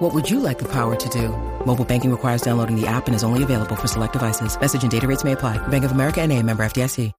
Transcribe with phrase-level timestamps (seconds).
[0.00, 1.28] What would you like the power to do?
[1.66, 4.58] Mobile banking requires downloading the app and is only available for select devices.
[4.58, 5.58] Message and data rates may apply.
[5.68, 7.12] Bank of America and a member FDIC.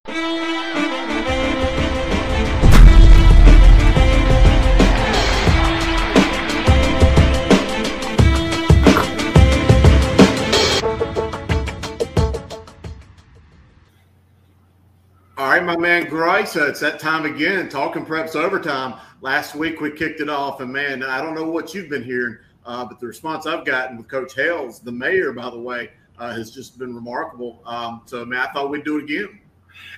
[15.38, 17.70] All right, my man Grice, uh, it's that time again.
[17.70, 19.00] Talking preps overtime.
[19.22, 22.38] Last week we kicked it off, and man, I don't know what you've been hearing,
[22.66, 26.34] uh, but the response I've gotten with Coach Hales, the mayor, by the way, uh,
[26.34, 27.62] has just been remarkable.
[27.66, 29.41] Um, so, man, I thought we'd do it again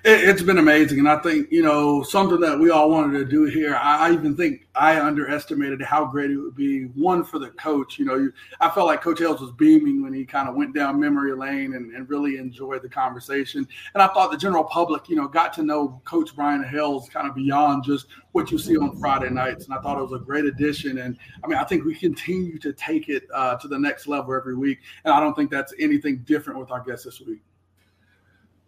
[0.03, 3.25] it, has been amazing, and I think you know something that we all wanted to
[3.25, 3.75] do here.
[3.75, 6.85] I, I, even think I underestimated how great it would be.
[6.95, 10.13] One for the coach, you know, you, I felt like Coach Hales was beaming when
[10.13, 13.65] he kind of went down memory lane and, and, really enjoyed the conversation.
[13.93, 17.27] And I thought the general public, you know, got to know Coach Brian Hales kind
[17.27, 19.65] of beyond just what you see on Friday nights.
[19.65, 20.97] And I thought it was a great addition.
[20.97, 24.33] And I mean, I think we continue to take it uh, to the next level
[24.35, 24.79] every week.
[25.05, 27.41] And I don't think that's anything different with our guests this week.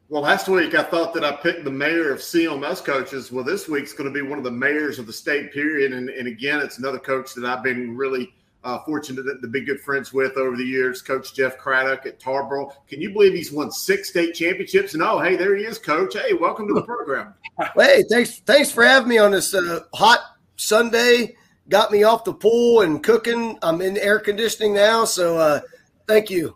[0.08, 3.31] Well, last week I thought that I picked the mayor of CMS coaches.
[3.31, 5.94] Well, this week's going to be one of the mayors of the state period.
[5.94, 8.31] And, and again, it's another coach that I've been really
[8.64, 12.72] uh, fortunate to be good friends with over the years, Coach Jeff Craddock at Tarboro.
[12.88, 14.94] Can you believe he's won six state championships?
[14.94, 16.14] And oh, hey, there he is, Coach.
[16.16, 17.34] Hey, welcome to the program.
[17.75, 20.19] hey, thanks, thanks for having me on this uh, hot
[20.56, 21.36] Sunday.
[21.67, 23.58] Got me off the pool and cooking.
[23.64, 25.62] I'm in air conditioning now, so uh,
[26.08, 26.56] thank you.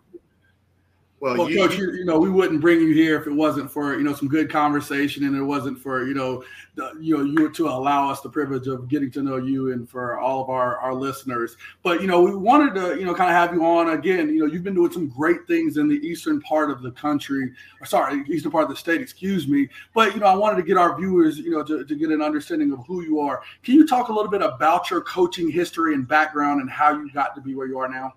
[1.19, 3.69] Well, well you, coach, you, you, know, we wouldn't bring you here if it wasn't
[3.69, 6.43] for you know some good conversation, and it wasn't for you know,
[6.75, 9.89] the, you know, you to allow us the privilege of getting to know you, and
[9.89, 11.57] for all of our our listeners.
[11.83, 14.29] But you know, we wanted to you know kind of have you on again.
[14.29, 17.51] You know, you've been doing some great things in the eastern part of the country,
[17.81, 19.01] or sorry, eastern part of the state.
[19.01, 19.67] Excuse me.
[19.93, 22.21] But you know, I wanted to get our viewers, you know, to, to get an
[22.21, 23.41] understanding of who you are.
[23.63, 27.11] Can you talk a little bit about your coaching history and background, and how you
[27.11, 28.13] got to be where you are now?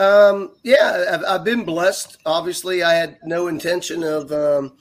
[0.00, 2.16] Um, yeah, I've, I've, been blessed.
[2.24, 4.72] Obviously, I had no intention of um,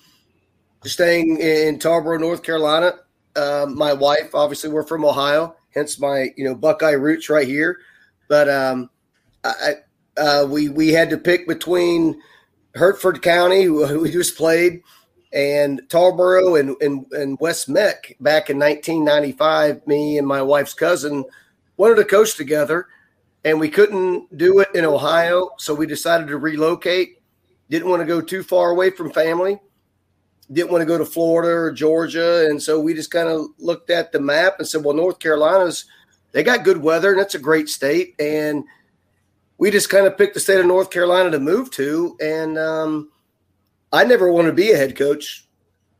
[0.85, 2.93] staying in Tarboro, North Carolina.
[3.35, 7.79] Um, my wife, obviously, we're from Ohio, hence my you know Buckeye roots right here.
[8.29, 8.89] But um,
[9.43, 9.73] I,
[10.15, 12.21] uh, we we had to pick between
[12.73, 14.83] Hertford County, who we just played,
[15.33, 19.85] and Tarboro and, and, and West Meck back in 1995.
[19.85, 21.25] Me and my wife's cousin
[21.75, 22.87] wanted to coach together
[23.45, 27.21] and we couldn't do it in Ohio, so we decided to relocate.
[27.69, 29.59] Didn't want to go too far away from family.
[30.51, 33.89] Didn't want to go to Florida or Georgia, and so we just kind of looked
[33.91, 35.85] at the map and said, "Well, North Carolina's
[36.31, 38.63] they got good weather, and that's a great state." And
[39.59, 42.17] we just kind of picked the state of North Carolina to move to.
[42.19, 43.11] And um,
[43.91, 45.45] I never wanted to be a head coach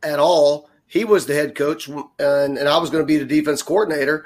[0.02, 0.70] at all.
[0.88, 4.26] He was the head coach, and, and I was going to be the defense coordinator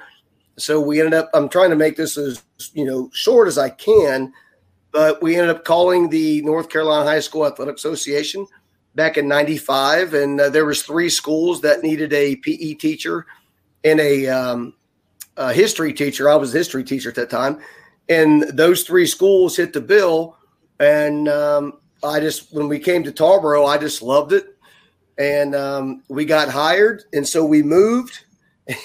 [0.58, 2.44] so we ended up, I'm trying to make this as,
[2.74, 4.34] you know, short as I can,
[4.92, 8.46] but we ended up calling the North Carolina High School Athletic Association
[8.96, 10.14] back in 95.
[10.14, 13.26] And uh, there was three schools that needed a PE teacher
[13.84, 14.76] and a, um,
[15.38, 16.30] a history teacher.
[16.30, 17.60] I was a history teacher at that time.
[18.08, 20.38] And those three schools hit the bill.
[20.80, 24.56] And um, I just, when we came to Tarboro, I just loved it.
[25.18, 27.06] And um, we got hired.
[27.14, 28.23] And so we moved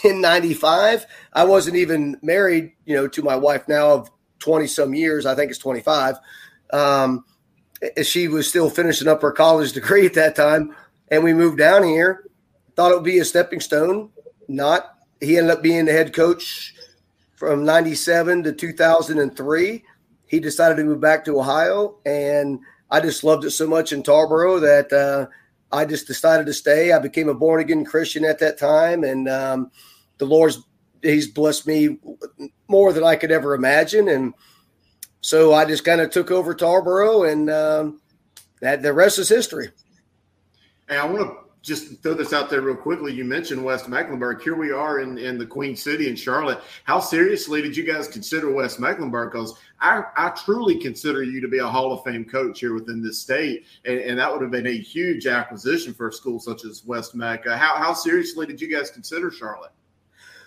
[0.05, 4.94] in 95 i wasn't even married you know to my wife now of 20 some
[4.94, 5.27] years.
[5.27, 6.16] I think it's 25
[6.72, 7.25] um,
[8.03, 10.75] she was still finishing up her college degree at that time.
[11.11, 12.25] And we moved down here.
[12.77, 14.11] Thought it would be a stepping stone.
[14.49, 14.94] Not.
[15.21, 16.75] He ended up being the head coach
[17.37, 19.84] from 97 to 2003
[20.27, 21.97] he decided to move back to ohio.
[22.05, 25.27] And i just loved it so much in tarboro that uh,
[25.71, 26.93] I just decided to stay.
[26.93, 29.70] I became a born again Christian at that time, and um,
[30.19, 30.61] the Lord's
[31.00, 31.99] He's blessed me
[32.67, 34.35] more than I could ever imagine, and
[35.20, 38.00] so I just kind of took over Tarboro, and um,
[38.61, 39.70] that the rest is history.
[40.88, 43.12] Hey, I want to just throw this out there real quickly.
[43.12, 44.43] You mentioned West Mecklenburg.
[44.43, 46.61] Here we are in, in the Queen City in Charlotte.
[46.85, 49.32] How seriously did you guys consider West Mecklenburg?
[49.32, 53.03] Because I, I truly consider you to be a Hall of Fame coach here within
[53.03, 53.65] this state.
[53.85, 57.15] And, and that would have been a huge acquisition for a school such as West
[57.15, 57.57] Mecca.
[57.57, 59.73] How, how seriously did you guys consider Charlotte?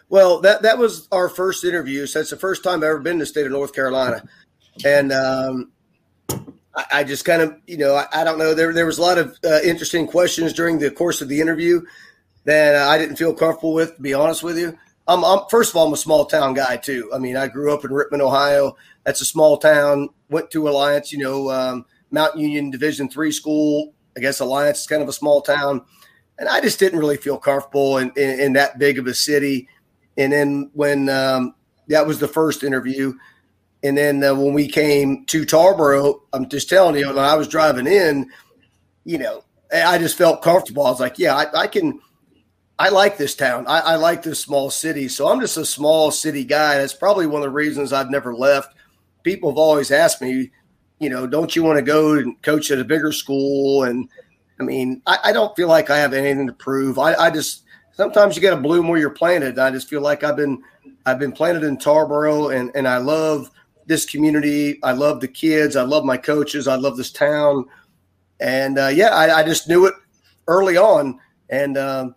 [0.10, 2.06] Well, that, that was our first interview.
[2.06, 4.26] So it's the first time I've ever been to the state of North Carolina.
[4.84, 5.72] And um,
[6.76, 8.54] I, I just kind of, you know, I, I, don't know.
[8.54, 11.82] There, there was a lot of uh, interesting questions during the course of the interview
[12.44, 14.78] that uh, I didn't feel comfortable with, to be honest with you.
[15.08, 17.10] I'm, I'm, first of all, I'm a small town guy too.
[17.14, 18.76] I mean, I grew up in Rittman, Ohio.
[19.04, 20.10] That's a small town.
[20.30, 23.94] Went to Alliance, you know, um, Mount Union Division three school.
[24.16, 25.82] I guess Alliance is kind of a small town,
[26.38, 29.68] and I just didn't really feel comfortable in, in, in that big of a city.
[30.18, 31.56] And then when um,
[31.88, 33.14] that was the first interview,
[33.84, 37.48] and then uh, when we came to Tarboro, I'm just telling you, when I was
[37.48, 38.30] driving in,
[39.06, 39.44] you know,
[39.74, 40.86] I just felt comfortable.
[40.86, 42.00] I was like, yeah, I, I can.
[42.78, 43.68] I like this town.
[43.68, 45.08] I, I, like this small city.
[45.08, 46.80] So I'm just a small city guy.
[46.80, 48.74] That's probably one of the reasons I've never left.
[49.24, 50.52] People have always asked me,
[51.00, 53.84] you know, don't you want to go and coach at a bigger school?
[53.84, 54.08] And
[54.60, 57.00] I mean, I, I don't feel like I have anything to prove.
[57.00, 57.64] I, I just
[57.94, 59.60] sometimes you got to bloom where you're planted.
[59.60, 60.62] I just feel like I've been
[61.06, 63.50] I've been planted in Tarboro, and and I love
[63.88, 64.80] this community.
[64.84, 65.76] I love the kids.
[65.76, 66.68] I love my coaches.
[66.68, 67.66] I love this town.
[68.40, 69.94] And uh, yeah, I, I, just knew it
[70.48, 71.20] early on.
[71.50, 72.16] And um,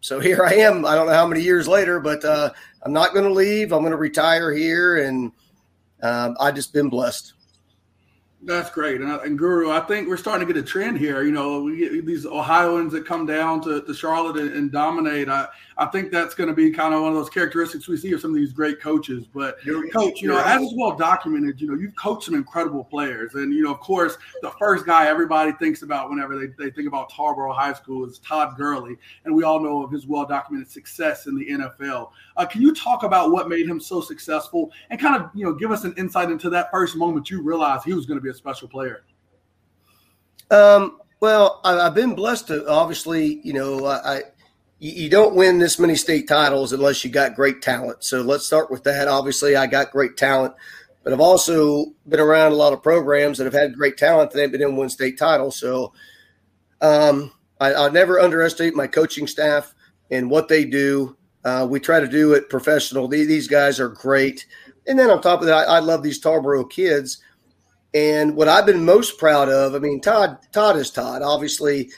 [0.00, 0.84] so here I am.
[0.84, 2.50] I don't know how many years later, but uh,
[2.82, 3.72] I'm not going to leave.
[3.72, 4.98] I'm going to retire here.
[4.98, 5.32] And
[6.06, 7.32] um, I just been blessed.
[8.42, 9.00] That's great.
[9.00, 11.22] And, and, Guru, I think we're starting to get a trend here.
[11.22, 15.28] You know, we get these Ohioans that come down to, to Charlotte and, and dominate.
[15.28, 18.12] I, I think that's going to be kind of one of those characteristics we see
[18.12, 19.26] of some of these great coaches.
[19.26, 22.82] But you're, coach, you know, as is well documented, you know, you've coached some incredible
[22.82, 23.34] players.
[23.34, 26.88] And, you know, of course, the first guy everybody thinks about whenever they, they think
[26.88, 28.96] about Tarboro High School is Todd Gurley.
[29.26, 32.10] And we all know of his well documented success in the NFL.
[32.38, 35.52] Uh, can you talk about what made him so successful and kind of, you know,
[35.52, 38.30] give us an insight into that first moment you realized he was going to be
[38.30, 39.04] a special player?
[40.50, 44.22] Um, well, I've been blessed to obviously, you know, I,
[44.78, 48.04] you don't win this many state titles unless you got great talent.
[48.04, 49.08] So let's start with that.
[49.08, 50.54] Obviously, I got great talent,
[51.02, 54.38] but I've also been around a lot of programs that have had great talent that
[54.38, 55.50] they've been in one state title.
[55.50, 55.94] So
[56.82, 59.74] um, I, I never underestimate my coaching staff
[60.10, 61.16] and what they do.
[61.44, 63.08] Uh, we try to do it professional.
[63.08, 64.46] These guys are great.
[64.86, 67.22] And then on top of that, I, I love these Tarboro kids.
[67.94, 71.22] And what I've been most proud of, I mean, Todd, Todd is Todd.
[71.22, 71.90] Obviously,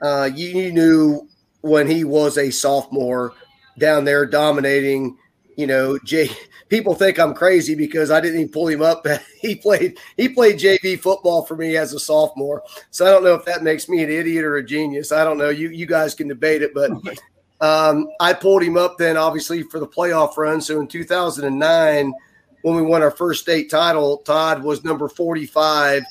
[0.00, 1.28] uh, you, you, knew
[1.62, 3.34] when he was a sophomore
[3.78, 5.16] down there dominating.
[5.56, 6.30] You know, Jay.
[6.68, 9.04] People think I'm crazy because I didn't even pull him up.
[9.40, 12.62] he played he played JV football for me as a sophomore.
[12.90, 15.10] So I don't know if that makes me an idiot or a genius.
[15.10, 15.48] I don't know.
[15.48, 16.90] You you guys can debate it, but
[17.60, 20.60] um, I pulled him up then, obviously for the playoff run.
[20.60, 22.14] So in 2009,
[22.62, 26.04] when we won our first state title, Todd was number 45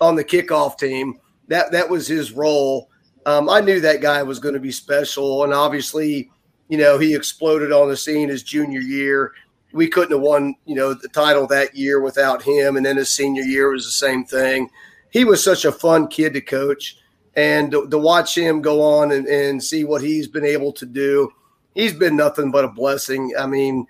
[0.00, 1.18] on the kickoff team.
[1.48, 2.88] That that was his role.
[3.26, 6.30] Um, I knew that guy was going to be special, and obviously,
[6.68, 9.32] you know, he exploded on the scene his junior year.
[9.72, 12.76] We couldn't have won, you know, the title that year without him.
[12.76, 14.70] And then his senior year was the same thing.
[15.10, 16.98] He was such a fun kid to coach,
[17.34, 20.86] and to, to watch him go on and, and see what he's been able to
[20.86, 21.30] do,
[21.74, 23.32] he's been nothing but a blessing.
[23.38, 23.86] I mean,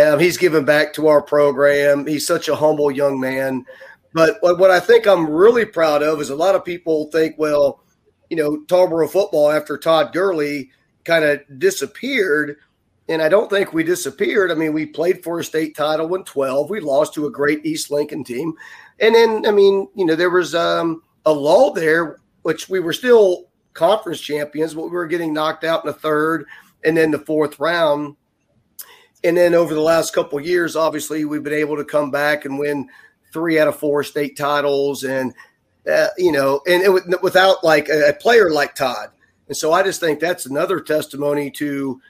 [0.00, 2.06] um, he's given back to our program.
[2.06, 3.66] He's such a humble young man.
[4.12, 7.36] But what, what I think I'm really proud of is a lot of people think,
[7.38, 7.80] well,
[8.30, 10.70] you know, Tarboro football after Todd Gurley
[11.04, 12.56] kind of disappeared.
[13.08, 14.52] And I don't think we disappeared.
[14.52, 16.70] I mean, we played for a state title in 12.
[16.70, 18.54] We lost to a great East Lincoln team.
[19.00, 22.92] And then, I mean, you know, there was um, a lull there, which we were
[22.92, 26.46] still conference champions, but we were getting knocked out in the third
[26.84, 28.16] and then the fourth round.
[29.24, 32.58] And then over the last couple years, obviously, we've been able to come back and
[32.58, 32.88] win
[33.32, 35.04] three out of four state titles.
[35.04, 35.34] And
[35.88, 39.10] uh, you know, and it, without like a, a player like Todd.
[39.48, 42.00] And so I just think that's another testimony to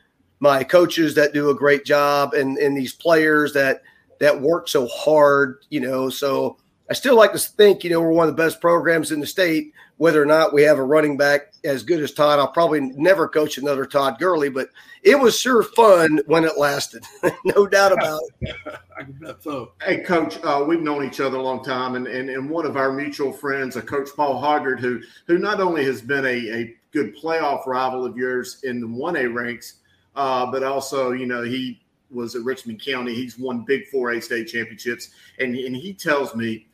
[0.41, 3.83] my coaches that do a great job and, and these players that
[4.19, 6.11] that work so hard, you know.
[6.11, 6.59] So
[6.91, 9.27] I still like to think, you know, we're one of the best programs in the
[9.27, 9.73] state.
[10.01, 13.29] Whether or not we have a running back as good as Todd, I'll probably never
[13.29, 14.71] coach another Todd Gurley, but
[15.03, 17.05] it was sure fun when it lasted.
[17.45, 18.57] no doubt about it.
[18.99, 19.73] I bet so.
[19.85, 22.79] Hey, Coach, uh, we've known each other a long time, and, and, and one of
[22.79, 26.75] our mutual friends, a Coach Paul Hoggard, who who not only has been a, a
[26.93, 29.81] good playoff rival of yours in the 1A ranks,
[30.17, 31.79] uh, but also, you know, he
[32.11, 33.15] was at Richmond County.
[33.15, 36.69] He's won big 4A state championships, and, and he tells me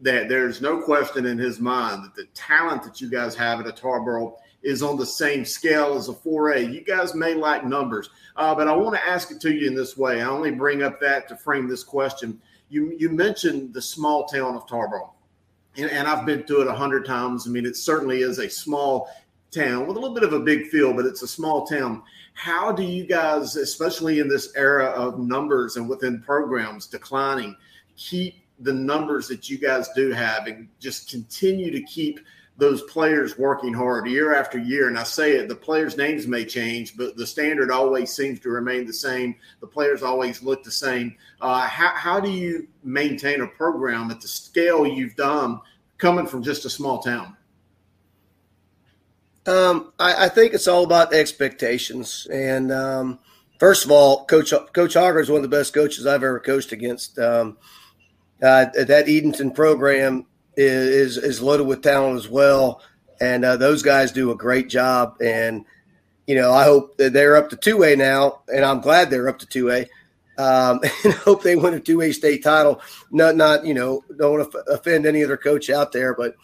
[0.00, 3.66] that there's no question in his mind that the talent that you guys have at
[3.66, 6.72] a Tarboro is on the same scale as a 4A.
[6.72, 9.74] You guys may like numbers, uh, but I want to ask it to you in
[9.74, 10.20] this way.
[10.20, 12.40] I only bring up that to frame this question.
[12.68, 15.10] You you mentioned the small town of Tarboro,
[15.76, 17.46] and, and I've been to it a hundred times.
[17.46, 19.08] I mean, it certainly is a small
[19.50, 22.02] town with a little bit of a big feel, but it's a small town.
[22.34, 27.56] How do you guys, especially in this era of numbers and within programs declining,
[27.96, 32.20] keep the numbers that you guys do have and just continue to keep
[32.58, 34.88] those players working hard year after year.
[34.88, 38.50] And I say it, the players' names may change, but the standard always seems to
[38.50, 39.36] remain the same.
[39.60, 41.14] The players always look the same.
[41.40, 45.60] Uh, how, how do you maintain a program at the scale you've done
[45.98, 47.36] coming from just a small town?
[49.46, 52.26] Um, I, I, think it's all about expectations.
[52.30, 53.18] And um,
[53.58, 56.72] first of all, Coach Coach Hoggard is one of the best coaches I've ever coached
[56.72, 57.18] against.
[57.18, 57.56] Um,
[58.42, 60.26] uh, that Edenton program
[60.56, 62.82] is, is loaded with talent as well,
[63.20, 65.16] and uh, those guys do a great job.
[65.20, 65.64] And
[66.26, 69.28] you know, I hope that they're up to two A now, and I'm glad they're
[69.28, 69.88] up to two A.
[70.36, 72.80] Um, and hope they win a two A state title.
[73.10, 76.36] Not, not you know, don't offend any other coach out there, but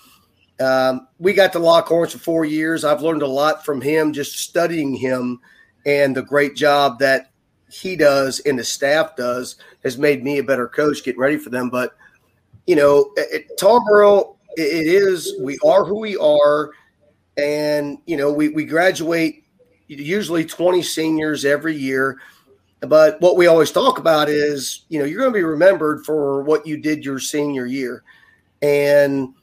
[0.60, 2.84] um, we got to Lockhorns for four years.
[2.84, 5.40] I've learned a lot from him, just studying him,
[5.84, 7.30] and the great job that
[7.68, 11.50] he does and the staff does has made me a better coach getting ready for
[11.50, 11.70] them.
[11.70, 11.96] But
[12.66, 16.70] you know, at Tarboro, it is we are who we are,
[17.36, 19.44] and you know, we we graduate
[19.88, 22.18] usually twenty seniors every year.
[22.80, 26.42] But what we always talk about is, you know, you're going to be remembered for
[26.42, 28.02] what you did your senior year,
[28.62, 29.34] and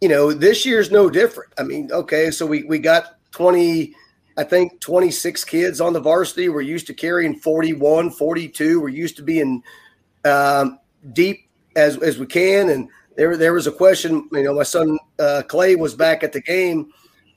[0.00, 1.52] you know, this year's no different.
[1.58, 3.94] I mean, okay, so we we got twenty.
[4.40, 6.48] I think 26 kids on the varsity.
[6.48, 8.80] We're used to carrying 41, 42.
[8.80, 9.62] We're used to being
[10.24, 10.78] um,
[11.12, 12.70] deep as as we can.
[12.70, 14.30] And there there was a question.
[14.32, 16.90] You know, my son uh, Clay was back at the game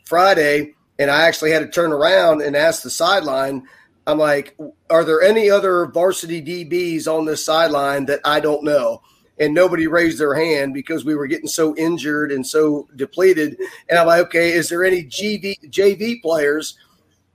[0.05, 3.67] Friday, and I actually had to turn around and ask the sideline.
[4.07, 4.55] I'm like,
[4.89, 9.01] are there any other varsity DBs on this sideline that I don't know?
[9.39, 13.57] And nobody raised their hand because we were getting so injured and so depleted.
[13.89, 16.77] And I'm like, okay, is there any GV, JV players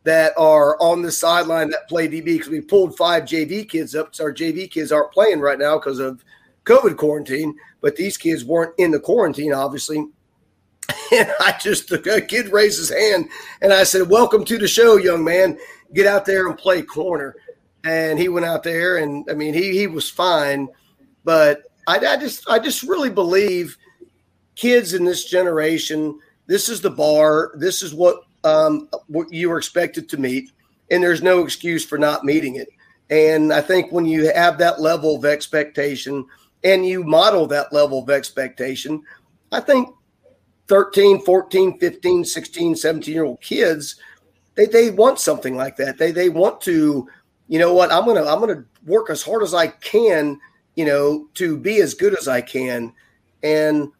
[0.08, 2.24] that are on the sideline that play DB?
[2.24, 4.14] Because we pulled five JV kids up.
[4.14, 6.24] So our JV kids aren't playing right now because of
[6.64, 10.06] COVID quarantine, but these kids weren't in the quarantine, obviously.
[11.10, 13.28] And I just, the kid raised his hand
[13.62, 15.58] and I said, Welcome to the show, young man.
[15.94, 17.34] Get out there and play corner.
[17.84, 20.68] And he went out there and I mean, he, he was fine.
[21.24, 23.78] But I, I just, I just really believe
[24.54, 27.52] kids in this generation, this is the bar.
[27.56, 30.50] This is what, um, what you were expected to meet.
[30.90, 32.68] And there's no excuse for not meeting it.
[33.10, 36.26] And I think when you have that level of expectation,
[36.64, 39.02] and you model that level of expectation,
[39.52, 39.94] I think
[40.68, 43.96] 13, 14, 15, 16, 17 year old kids,
[44.54, 45.98] they, they want something like that.
[45.98, 47.08] They, they want to,
[47.48, 50.40] you know what, I'm going to, I'm going to work as hard as I can,
[50.74, 52.92] you know, to be as good as I can.
[53.42, 53.90] And,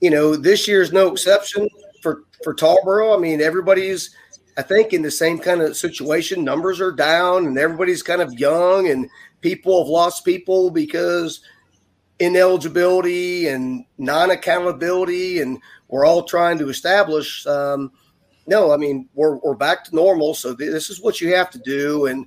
[0.00, 1.68] you know, this year's no exception
[2.42, 3.16] for, Tarboro.
[3.16, 4.14] I mean, everybody's,
[4.56, 8.32] I think in the same kind of situation, numbers are down and everybody's kind of
[8.34, 9.08] young and
[9.40, 11.40] people have lost people because–
[12.18, 17.92] ineligibility and non-accountability and we're all trying to establish um,
[18.46, 20.34] no i mean we're, we're back to normal.
[20.34, 22.06] So this is what you have to do.
[22.06, 22.26] And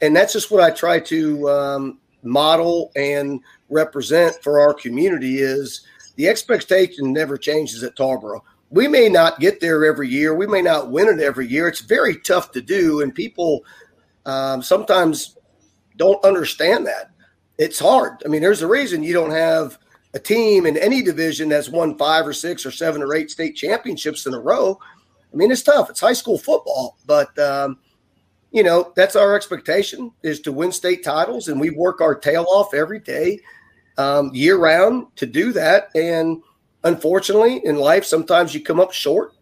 [0.00, 5.82] and that's just what i try to um, model and represent for our community is
[6.16, 10.62] the expectation never changes at tarboro we may not get there every year we may
[10.62, 13.64] not win it every year it's very tough to do and people
[14.24, 15.36] um, sometimes
[15.96, 17.10] don't understand that
[17.58, 18.22] it's hard.
[18.24, 19.78] I mean, there's a reason you don't have
[20.14, 23.56] a team in any division that's won five or six or seven or eight state
[23.56, 24.78] championships in a row.
[25.32, 25.90] I mean, it's tough.
[25.90, 27.78] It's high school football, but um,
[28.52, 32.46] you know that's our expectation is to win state titles, and we work our tail
[32.48, 33.40] off every day,
[33.98, 35.90] um, year round, to do that.
[35.94, 36.42] And
[36.86, 39.34] unfortunately, in life, sometimes you come up short,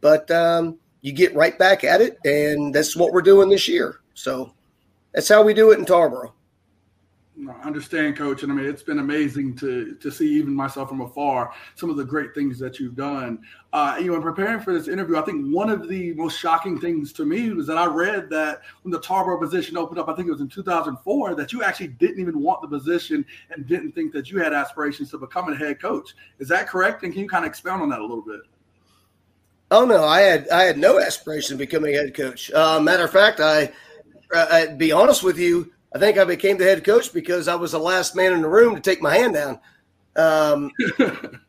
[0.00, 4.00] but um, you get right back at it, and that's what we're doing this year.
[4.14, 4.52] So
[5.12, 6.32] that's how we do it in Tarboro.
[7.48, 11.00] I understand, Coach, and I mean it's been amazing to to see even myself from
[11.00, 13.40] afar some of the great things that you've done.
[13.72, 16.80] Uh, you know, in preparing for this interview, I think one of the most shocking
[16.80, 20.14] things to me was that I read that when the Tarboro position opened up, I
[20.14, 23.92] think it was in 2004, that you actually didn't even want the position and didn't
[23.92, 26.14] think that you had aspirations to become a head coach.
[26.40, 27.04] Is that correct?
[27.04, 28.40] And can you kind of expound on that a little bit?
[29.70, 32.50] Oh no, I had I had no aspiration of becoming a head coach.
[32.50, 33.72] Uh, matter of fact, I,
[34.34, 35.72] uh, I'd be honest with you.
[35.94, 38.48] I think I became the head coach because I was the last man in the
[38.48, 39.58] room to take my hand down.
[40.16, 40.70] Um,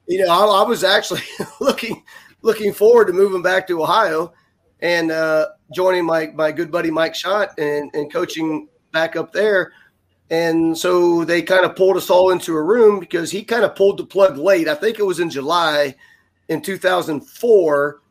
[0.07, 1.21] you know, I, I, was actually
[1.60, 2.03] looking
[2.41, 4.33] looking forward to moving back to Ohio
[4.81, 9.74] and uh, joining my my good buddy Mike Schott and, and coaching back up there.
[10.29, 13.75] And so they kind of pulled us all into a room because he kind of
[13.75, 14.67] pulled the plug late.
[14.67, 15.95] I think it was in July
[16.48, 18.01] in 2004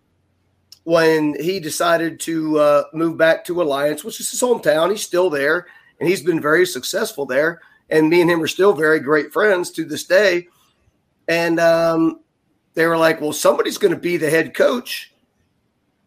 [0.84, 4.90] when he decided to uh, move back to Alliance, which is his hometown.
[4.90, 5.66] He's still there
[6.00, 7.60] and he's been very successful there.
[7.90, 10.48] and me and him are still very great friends to this day.
[11.28, 12.20] And um,
[12.74, 15.12] they were like, "Well, somebody's going to be the head coach,"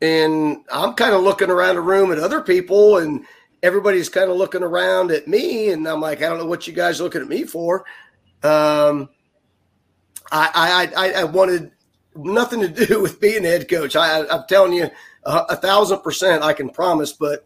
[0.01, 3.25] and I'm kind of looking around the room at other people, and
[3.61, 6.73] everybody's kind of looking around at me, and I'm like, "I don't know what you
[6.73, 7.85] guys are looking at me for."
[8.43, 9.09] Um,
[10.31, 11.71] I, I, I, I wanted
[12.15, 13.95] nothing to do with being head coach.
[13.95, 14.89] I, am telling you,
[15.23, 17.13] a, a, thousand percent, I can promise.
[17.13, 17.45] But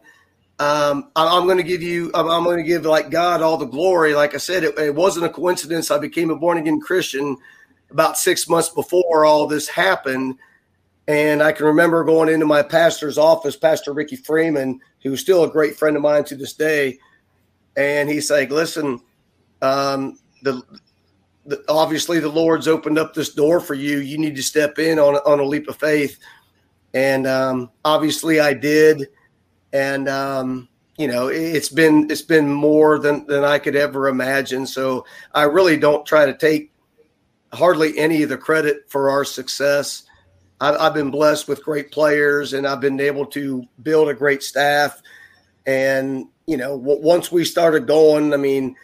[0.59, 3.57] um, I, am going to give you, I'm, I'm going to give like God all
[3.57, 4.13] the glory.
[4.13, 5.91] Like I said, it, it wasn't a coincidence.
[5.91, 7.37] I became a born again Christian
[7.91, 10.37] about six months before all this happened.
[11.07, 15.49] And I can remember going into my pastor's office, Pastor Ricky Freeman, who's still a
[15.49, 16.99] great friend of mine to this day.
[17.77, 18.99] And he's like, listen,
[19.61, 20.61] um, the
[21.47, 23.99] the, obviously the Lord's opened up this door for you.
[23.99, 26.19] You need to step in on on a leap of faith,
[26.93, 29.07] and um, obviously I did,
[29.77, 30.67] and um,
[30.97, 34.65] you know it's been it's been more than than I could ever imagine.
[34.65, 36.71] So I really don't try to take
[37.53, 40.03] hardly any of the credit for our success.
[40.59, 44.41] I've, I've been blessed with great players, and I've been able to build a great
[44.41, 45.01] staff.
[45.65, 48.75] And you know, once we started going, I mean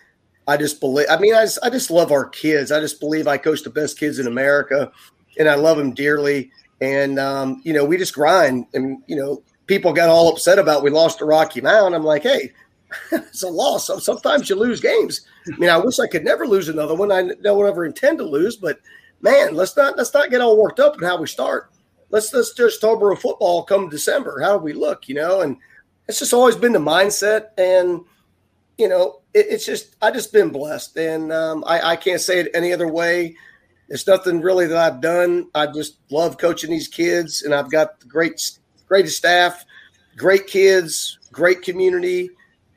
[0.47, 1.07] I just believe.
[1.09, 2.71] I mean, I just, I just love our kids.
[2.71, 4.91] I just believe I coach the best kids in America,
[5.39, 6.51] and I love them dearly.
[6.81, 8.65] And um, you know, we just grind.
[8.73, 9.41] And you know,
[9.73, 11.95] people got all upset about we lost to Rocky Mount.
[11.95, 12.51] I'm like, hey,
[13.11, 13.89] it's a loss.
[14.05, 15.21] Sometimes you lose games.
[15.51, 17.11] I mean, I wish I could never lose another one.
[17.11, 18.79] I don't ever intend to lose, but
[19.21, 21.71] man, let's not let's not get all worked up in how we start.
[22.11, 24.41] Let's let's just about football come December.
[24.41, 25.09] How do we look?
[25.09, 25.57] You know, and
[26.07, 27.47] it's just always been the mindset.
[27.57, 28.01] And
[28.77, 32.39] you know, it, it's just I just been blessed, and um, I, I can't say
[32.41, 33.35] it any other way.
[33.89, 35.49] It's nothing really that I've done.
[35.55, 38.51] I just love coaching these kids, and I've got great,
[38.93, 39.65] greatest staff,
[40.15, 42.29] great kids, great community,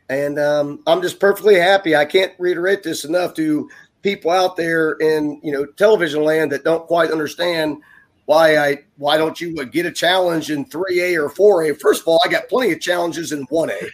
[0.09, 1.95] and um, I'm just perfectly happy.
[1.95, 3.69] I can't reiterate this enough to
[4.01, 7.83] people out there in you know television land that don't quite understand
[8.25, 11.79] why I why don't you get a challenge in 3A or 4A?
[11.79, 13.91] First of all, I got plenty of challenges in 1A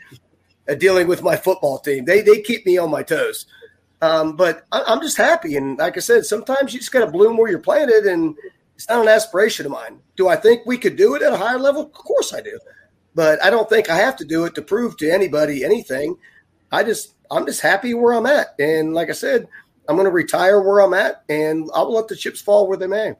[0.69, 2.05] uh, dealing with my football team.
[2.05, 3.47] They they keep me on my toes.
[4.01, 7.11] Um, but I, am just happy, and like I said, sometimes you just got to
[7.11, 8.37] bloom where you're planted, and
[8.83, 10.01] it's not an aspiration of mine.
[10.17, 11.83] Do I think we could do it at a higher level?
[11.83, 12.59] Of course I do,
[13.15, 16.17] but I don't think I have to do it to prove to anybody anything.
[16.73, 19.47] I just I'm just happy where I'm at, and like I said,
[19.89, 22.77] I'm going to retire where I'm at, and I will let the chips fall where
[22.77, 23.15] they may.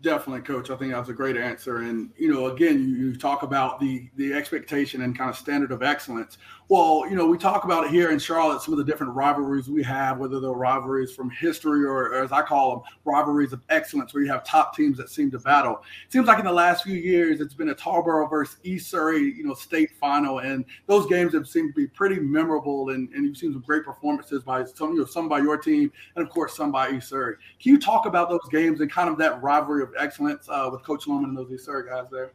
[0.00, 0.68] Definitely, coach.
[0.68, 1.76] I think that was a great answer.
[1.76, 5.70] And you know, again, you, you, talk about the the expectation and kind of standard
[5.70, 6.38] of excellence.
[6.70, 9.68] Well, you know, we talk about it here in Charlotte, some of the different rivalries
[9.68, 13.60] we have, whether they're rivalries from history or, or as I call them, rivalries of
[13.68, 15.82] excellence, where you have top teams that seem to battle.
[16.08, 19.44] Seems like in the last few years, it's been a Tarboro versus East Surry, you
[19.44, 22.90] know, state final, and those games have seemed to be pretty memorable.
[22.90, 25.92] And, and you've seen some great performances by some, you know, some by your team,
[26.16, 27.36] and of course, some by East Surry.
[27.60, 30.82] Can you talk about those games and kind of that rivalry of excellence uh, with
[30.82, 32.32] Coach Loman and those East Surry guys there?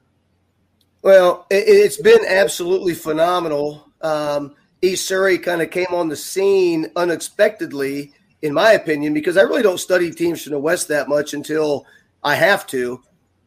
[1.02, 3.90] Well, it, has been absolutely phenomenal.
[4.02, 9.42] Um, East Surry kind of came on the scene unexpectedly, in my opinion, because I
[9.42, 11.86] really don't study teams from the West that much until
[12.24, 13.02] I have to.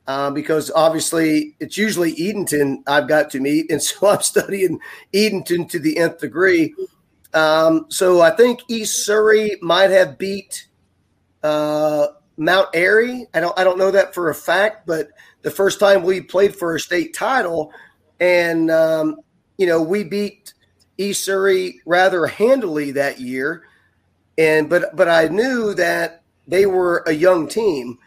[0.04, 4.80] Uh, because obviously it's usually Edenton I've got to meet, and so I'm studying
[5.14, 6.74] Edenton to the nth degree.
[7.34, 10.66] Um, so I think East Surry might have beat
[11.42, 12.08] uh,
[12.44, 13.26] Mount Airy.
[13.34, 15.08] I don't I don't know that for a fact, but
[15.42, 17.72] the first time we played for a state title,
[18.20, 19.16] and um,
[19.58, 20.54] you know we beat
[20.98, 23.64] East Surry rather handily that year,
[24.38, 27.98] and but but I knew that they were a young team,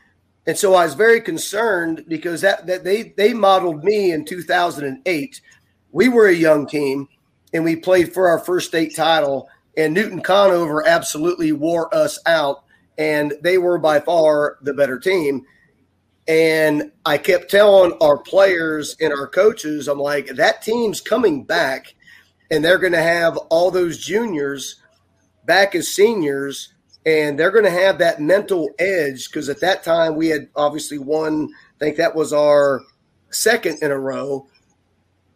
[0.46, 5.42] and so I was very concerned because that that they they modeled me in 2008.
[5.92, 7.08] We were a young team,
[7.54, 12.65] and we played for our first state title, and Newton Conover absolutely wore us out,
[12.98, 15.46] and they were by far the better team.
[16.28, 21.94] And I kept telling our players and our coaches, I'm like, that team's coming back
[22.50, 24.82] and they're going to have all those juniors
[25.46, 26.74] back as seniors
[27.06, 30.98] and they're going to have that mental edge because at that time we had obviously
[30.98, 32.82] won, I think that was our
[33.30, 34.48] second in a row.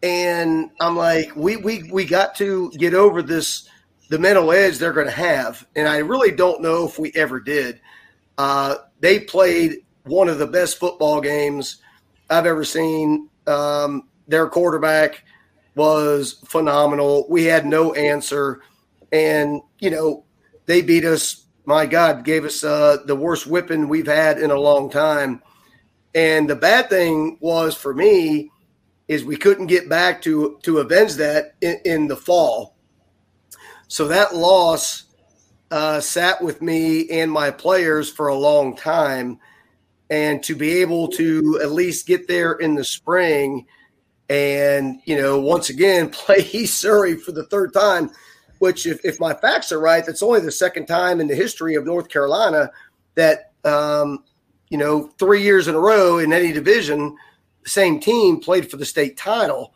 [0.02, 3.68] And I'm like, we, we, we got to get over this,
[4.10, 5.66] the mental edge they're going to have.
[5.74, 7.80] And I really don't know if we ever did.
[8.36, 11.76] Uh, they played one of the best football games
[12.28, 13.28] I've ever seen.
[13.46, 15.24] Um, their quarterback
[15.76, 17.26] was phenomenal.
[17.28, 18.60] We had no answer,
[19.12, 20.24] and you know
[20.66, 21.46] they beat us.
[21.64, 25.42] My God, gave us uh, the worst whipping we've had in a long time.
[26.14, 28.50] And the bad thing was for me
[29.06, 32.76] is we couldn't get back to to avenge that in, in the fall.
[33.90, 35.02] So that loss
[35.72, 39.40] uh, sat with me and my players for a long time.
[40.10, 43.66] And to be able to at least get there in the spring
[44.28, 48.10] and, you know, once again, play East Surry for the third time,
[48.60, 51.74] which, if, if my facts are right, that's only the second time in the history
[51.74, 52.70] of North Carolina
[53.16, 54.22] that, um,
[54.68, 57.16] you know, three years in a row in any division,
[57.66, 59.74] same team played for the state title.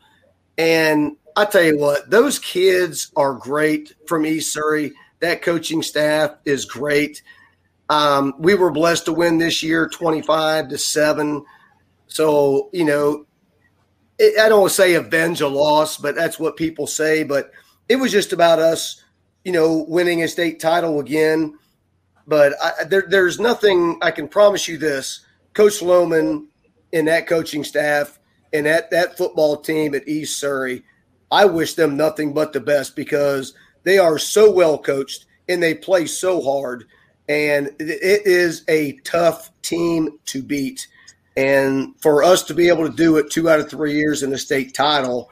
[0.56, 4.92] And I tell you what, those kids are great from East Surry
[5.24, 7.22] that coaching staff is great.
[7.88, 11.44] Um, we were blessed to win this year 25 to 7.
[12.06, 13.26] So, you know,
[14.18, 17.24] it, I don't say avenge a loss, but that's what people say.
[17.24, 17.52] But
[17.88, 19.02] it was just about us,
[19.44, 21.58] you know, winning a state title again.
[22.26, 26.48] But I, there, there's nothing, I can promise you this Coach Loman
[26.92, 28.18] and that coaching staff
[28.52, 30.84] and that, that football team at East Surry,
[31.34, 35.74] I wish them nothing but the best because they are so well coached and they
[35.74, 36.84] play so hard.
[37.28, 40.86] And it is a tough team to beat.
[41.36, 44.30] And for us to be able to do it two out of three years in
[44.30, 45.28] the state title,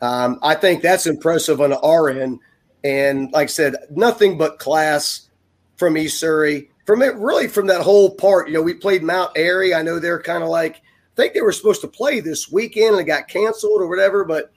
[0.00, 2.38] um, I think that's impressive on our end.
[2.84, 5.28] And like I said, nothing but class
[5.76, 6.70] from East Surry.
[6.86, 9.74] From it, really, from that whole part, you know, we played Mount Airy.
[9.74, 12.92] I know they're kind of like, I think they were supposed to play this weekend
[12.92, 14.24] and it got canceled or whatever.
[14.24, 14.52] But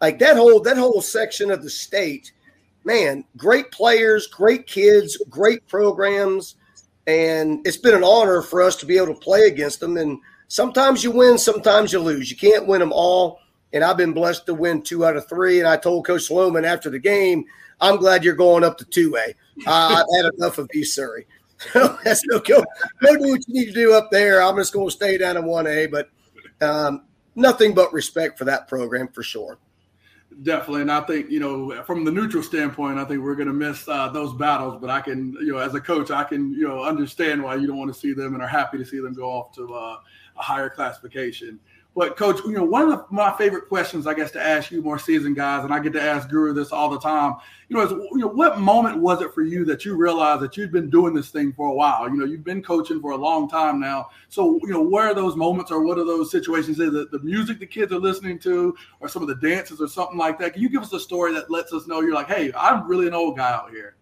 [0.00, 2.32] like that whole that whole section of the state
[2.86, 6.54] man, great players, great kids, great programs.
[7.06, 9.96] And it's been an honor for us to be able to play against them.
[9.96, 12.30] And sometimes you win, sometimes you lose.
[12.30, 13.40] You can't win them all.
[13.72, 15.58] And I've been blessed to win two out of three.
[15.58, 17.44] And I told Coach Sloman after the game,
[17.80, 19.34] I'm glad you're going up to 2A.
[19.66, 21.26] Uh, I've had enough of East Surry.
[21.74, 22.64] That's no go.
[23.02, 24.42] Go do what you need to do up there.
[24.42, 25.90] I'm just going to stay down in 1A.
[25.90, 26.10] But
[26.64, 27.04] um,
[27.34, 29.58] nothing but respect for that program for sure.
[30.42, 33.54] Definitely, and I think you know, from the neutral standpoint, I think we're going to
[33.54, 34.78] miss uh, those battles.
[34.78, 37.66] But I can, you know, as a coach, I can, you know, understand why you
[37.66, 39.96] don't want to see them and are happy to see them go off to uh,
[40.36, 41.58] a higher classification.
[41.96, 44.82] But coach, you know, one of the, my favorite questions, I guess, to ask you
[44.82, 47.36] more seasoned guys, and I get to ask Guru this all the time.
[47.70, 50.58] You know, is you know, what moment was it for you that you realized that
[50.58, 52.06] you'd been doing this thing for a while?
[52.06, 54.10] You know, you've been coaching for a long time now.
[54.28, 56.78] So, you know, where are those moments, or what are those situations?
[56.78, 59.88] Is it the music the kids are listening to, or some of the dances, or
[59.88, 60.52] something like that?
[60.52, 63.06] Can you give us a story that lets us know you're like, hey, I'm really
[63.06, 63.96] an old guy out here?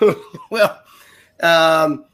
[0.50, 0.82] well,
[1.40, 2.06] um,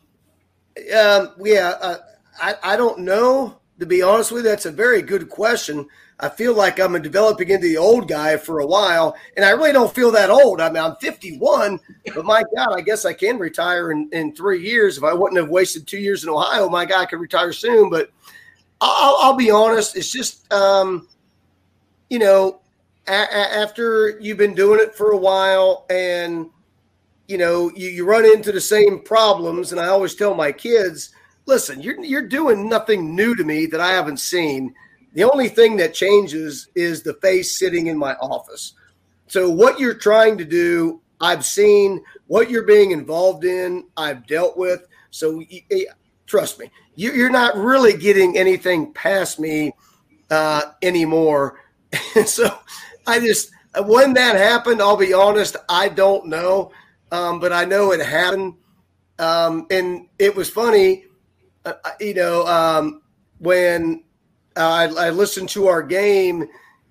[0.94, 1.96] um, yeah, uh,
[2.38, 5.88] I I don't know to be honest with you, that's a very good question.
[6.20, 9.72] I feel like I'm developing into the old guy for a while, and I really
[9.72, 10.60] don't feel that old.
[10.60, 11.80] I mean, I'm 51,
[12.14, 14.98] but my God, I guess I can retire in, in three years.
[14.98, 17.88] If I wouldn't have wasted two years in Ohio, my God, I could retire soon.
[17.88, 18.10] But
[18.82, 21.08] I'll, I'll be honest, it's just, um,
[22.10, 22.60] you know,
[23.08, 26.50] a- a- after you've been doing it for a while and,
[27.28, 29.72] you know, you, you run into the same problems.
[29.72, 31.14] And I always tell my kids–
[31.50, 34.72] listen, you're you're doing nothing new to me that I haven't seen.
[35.12, 38.74] The only thing that changes is the face sitting in my office.
[39.26, 42.02] So what you're trying to do, I've seen.
[42.28, 44.86] What you're being involved in, I've dealt with.
[45.10, 45.42] So
[46.26, 49.72] trust me, you're not really getting anything past me
[50.30, 51.60] uh, anymore.
[52.26, 52.56] So
[53.06, 53.50] I just
[53.86, 56.70] when that happened, I'll be honest, I don't know,
[57.10, 58.54] um, but I know it happened.
[59.18, 61.04] Um, and it was funny
[61.64, 63.02] uh, uh, you know, um,
[63.38, 64.02] when
[64.56, 66.46] uh, I, I, listened to our game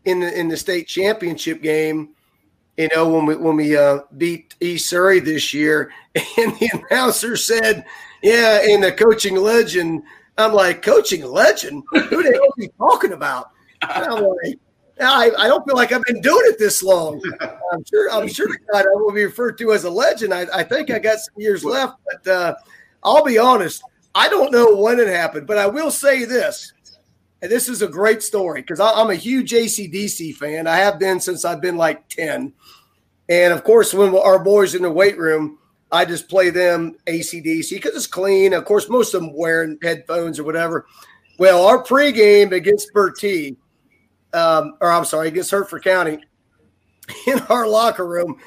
[0.06, 2.10] in the in the state championship game,
[2.78, 7.36] you know, when we when we uh, beat East Surry this year, and the announcer
[7.36, 7.84] said,
[8.22, 10.04] "Yeah," in the coaching legend.
[10.38, 11.84] I'm like, "Coaching legend?
[11.92, 13.52] Who the hell are you talking about?"
[13.82, 14.60] And I'm like.
[15.02, 17.22] I, I don't feel like I've been doing it this long.
[17.72, 20.34] I'm sure I'm sure God I will be referred to as a legend.
[20.34, 22.56] I, I think I got some years left, but uh,
[23.02, 23.82] I'll be honest.
[24.16, 26.74] I don't know when it happened, but I will say this.
[27.42, 30.68] And this is a great story because I'm a huge ACDC fan.
[30.68, 32.54] I have been since I've been like 10.
[33.30, 35.58] And of course, when our boys in the weight room,
[35.92, 38.54] I just play them ACDC because it's clean.
[38.54, 40.86] Of course, most of them wearing headphones or whatever.
[41.38, 43.56] Well, our pregame against Bertie,
[44.34, 46.20] um, or I'm sorry, against Hertford County,
[47.28, 48.38] in our locker room,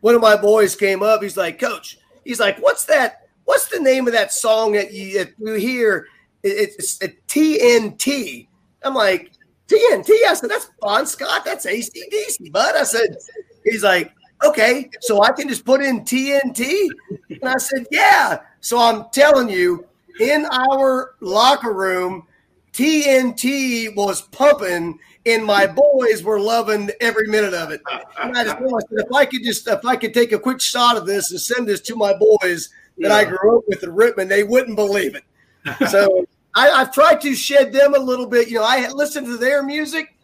[0.00, 1.22] one of my boys came up.
[1.22, 3.21] He's like, Coach, he's like, what's that?
[3.44, 6.06] What's the name of that song that you, that you hear?
[6.42, 8.48] It's, it's uh, TNT.
[8.82, 9.32] I'm like,
[9.68, 10.10] TNT?
[10.26, 11.44] I said, that's Bon Scott.
[11.44, 12.76] That's ACDC, bud.
[12.76, 13.16] I said,
[13.64, 14.12] he's like,
[14.44, 16.88] okay, so I can just put in TNT?
[17.28, 18.40] And I said, yeah.
[18.60, 19.86] So I'm telling you,
[20.20, 22.26] in our locker room,
[22.72, 27.80] TNT was pumping and my boys were loving every minute of it.
[28.20, 28.56] And I just
[28.90, 31.68] if I could just if I could take a quick shot of this and send
[31.68, 33.14] this to my boys that yeah.
[33.14, 35.24] I grew up with in Rittman, they wouldn't believe it.
[35.88, 38.48] So I, have tried to shed them a little bit.
[38.48, 40.16] You know, I listen to their music.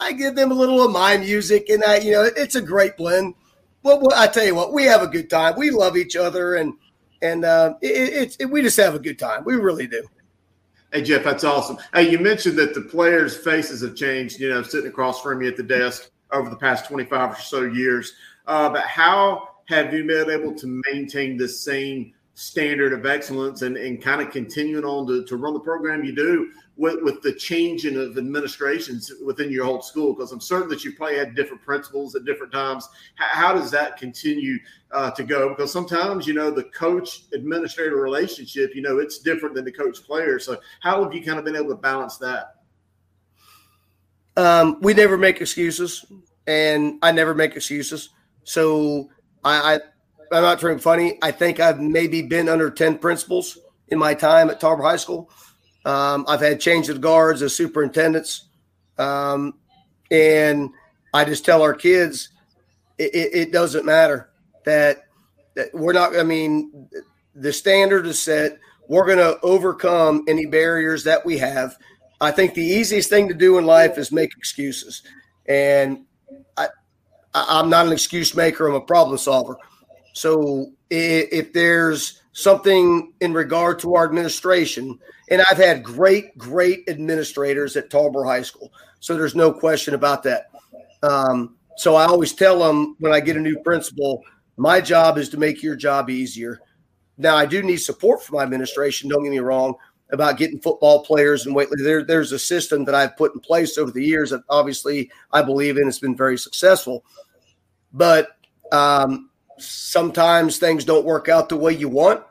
[0.00, 2.96] I give them a little of my music, and I, you know, it's a great
[2.96, 3.34] blend.
[3.82, 5.54] Well, well I tell you what, we have a good time.
[5.56, 6.74] We love each other, and
[7.22, 9.44] and uh, it, it, we just have a good time.
[9.44, 10.06] We really do.
[10.92, 11.78] Hey Jeff, that's awesome.
[11.94, 14.38] Hey, you mentioned that the players' faces have changed.
[14.38, 17.62] You know, sitting across from you at the desk over the past twenty-five or so
[17.62, 18.12] years.
[18.46, 23.78] Uh, but how have you been able to maintain the same standard of excellence and,
[23.78, 27.32] and kind of continuing on to, to run the program you do with, with the
[27.32, 30.12] changing of administrations within your whole school?
[30.12, 32.90] Because I'm certain that you probably had different principals at different times.
[33.14, 34.58] How, how does that continue
[34.92, 35.48] uh, to go?
[35.48, 40.02] Because sometimes, you know, the coach administrator relationship, you know, it's different than the coach
[40.04, 40.38] player.
[40.38, 42.56] So, how have you kind of been able to balance that?
[44.36, 46.04] Um, we never make excuses,
[46.46, 48.10] and I never make excuses.
[48.44, 49.08] So,
[49.42, 49.80] I, I
[50.32, 51.18] I'm not trying to be funny.
[51.22, 53.58] I think I've maybe been under 10 principals
[53.88, 55.30] in my time at Tarboro High School.
[55.84, 58.48] Um, I've had change of guards as superintendents.
[58.98, 59.54] Um,
[60.10, 60.70] and
[61.14, 62.30] I just tell our kids
[62.98, 64.30] it, it, it doesn't matter
[64.64, 65.04] that,
[65.54, 66.88] that we're not, I mean,
[67.34, 68.58] the standard is set.
[68.88, 71.76] We're going to overcome any barriers that we have.
[72.20, 75.02] I think the easiest thing to do in life is make excuses.
[75.46, 76.04] And
[76.56, 76.68] I,
[77.34, 79.56] I'm not an excuse maker, I'm a problem solver.
[80.16, 84.98] So if there's something in regard to our administration,
[85.28, 90.22] and I've had great, great administrators at Tarboro High School, so there's no question about
[90.22, 90.46] that.
[91.02, 94.22] Um, so I always tell them when I get a new principal,
[94.56, 96.60] my job is to make your job easier.
[97.18, 99.10] Now I do need support from my administration.
[99.10, 99.74] Don't get me wrong
[100.12, 101.68] about getting football players and weight.
[101.84, 105.42] There, there's a system that I've put in place over the years that obviously I
[105.42, 105.86] believe in.
[105.86, 107.04] It's been very successful,
[107.92, 108.28] but
[108.72, 112.22] um, sometimes things don't work out the way you want.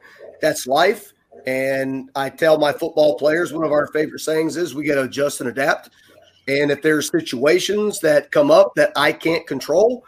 [0.41, 1.13] That's life.
[1.45, 5.03] And I tell my football players one of our favorite sayings is we got to
[5.03, 5.89] adjust and adapt.
[6.47, 10.03] And if there's situations that come up that I can't control,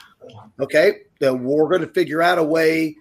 [0.59, 2.95] okay, then we're going to figure out a way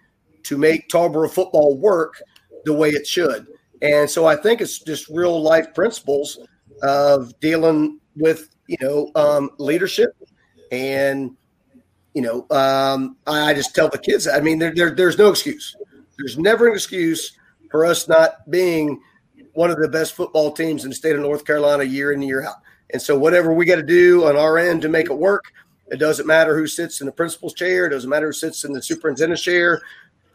[0.45, 2.23] to make Tarboro football work
[2.65, 3.47] the way it should.
[3.83, 6.39] And so I think it's just real life principles
[6.83, 10.11] of dealing with, you know, um, leadership
[10.73, 11.37] and
[12.17, 14.27] you know, um, I, I, just tell the kids.
[14.27, 15.77] I mean, there, there, there's no excuse.
[16.17, 17.37] There's never an excuse
[17.71, 19.03] for us not being
[19.53, 22.43] one of the best football teams in the state of North Carolina year in year
[22.43, 22.55] out.
[22.89, 25.45] And so, whatever we got to do on our end to make it work,
[25.89, 27.85] it doesn't matter who sits in the principal's chair.
[27.85, 29.83] It doesn't matter who sits in the superintendent's chair.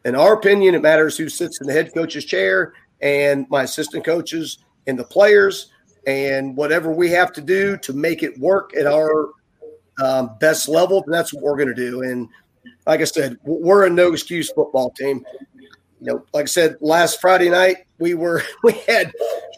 [0.06, 4.06] In our opinion, it matters who sits in the head coach's chair and my assistant
[4.06, 5.72] coaches and the players
[6.06, 9.30] and whatever we have to do to make it work at our
[10.00, 12.02] um, best level, then that's what we're going to do.
[12.04, 12.30] And
[12.86, 15.26] like I said, we're a no excuse football team.
[16.00, 19.14] You know, like I said, last Friday night we were we had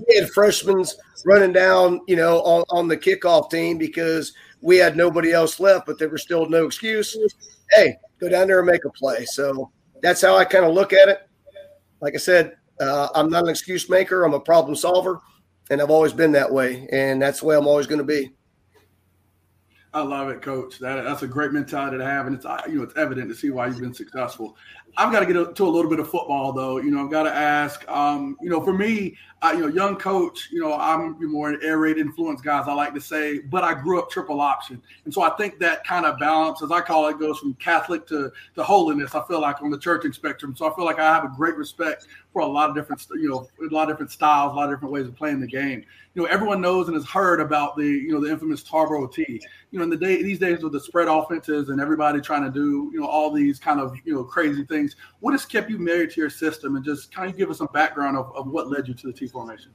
[0.07, 0.85] we had freshmen
[1.25, 5.85] running down, you know, on, on the kickoff team because we had nobody else left,
[5.85, 7.17] but there was still no excuse.
[7.71, 9.25] Hey, go down there and make a play.
[9.25, 11.27] So that's how I kind of look at it.
[12.01, 14.23] Like I said, uh, I'm not an excuse maker.
[14.23, 15.19] I'm a problem solver,
[15.69, 18.31] and I've always been that way, and that's the way I'm always going to be.
[19.93, 20.79] I love it, Coach.
[20.79, 23.51] That that's a great mentality to have, and it's you know it's evident to see
[23.51, 24.57] why you've been successful.
[24.95, 26.77] I've got to get to a little bit of football, though.
[26.77, 27.87] You know, I've got to ask.
[27.89, 30.49] Um, you know, for me, I, you know, young coach.
[30.51, 32.65] You know, I'm more an air raid influence guys.
[32.67, 35.83] I like to say, but I grew up triple option, and so I think that
[35.83, 39.15] kind of balance, as I call it, goes from Catholic to to holiness.
[39.15, 40.55] I feel like on the churching spectrum.
[40.55, 43.29] So I feel like I have a great respect for a lot of different, you
[43.29, 45.83] know, a lot of different styles, a lot of different ways of playing the game.
[46.15, 49.41] You know, everyone knows and has heard about the, you know, the infamous Tarboro T.
[49.71, 52.51] You know, in the day these days with the spread offenses and everybody trying to
[52.51, 54.82] do, you know, all these kind of, you know, crazy things.
[55.19, 57.69] What has kept you married to your system, and just kind of give us some
[57.73, 59.71] background of, of what led you to the T formation?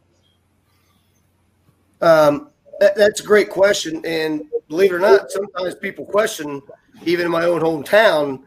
[2.01, 6.63] Um, that, that's a great question, and believe it or not, sometimes people question,
[7.05, 8.43] even in my own hometown,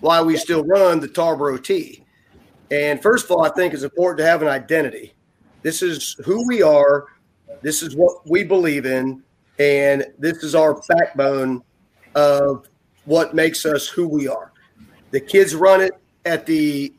[0.00, 2.04] why we still run the Tarboro T
[2.70, 5.14] and first of all, I think it's important to have an identity.
[5.62, 7.06] This is who we are.
[7.62, 9.22] This is what we believe in.
[9.58, 11.62] And this is our backbone
[12.14, 12.68] of
[13.04, 14.52] what makes us who we are.
[15.10, 15.92] The kids run it
[16.24, 16.92] at the,